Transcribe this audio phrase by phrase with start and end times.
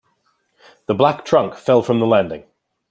[0.87, 2.45] The black trunk fell from the landing.